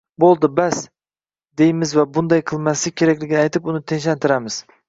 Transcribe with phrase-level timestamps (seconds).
[0.21, 0.79] Bo`ldi bas,
[1.63, 4.63] deymiz va bunday qilmaslik kerakligini aytib, uni tinchlantiramiz